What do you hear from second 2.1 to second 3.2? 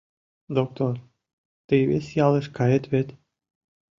ялыш кает вет?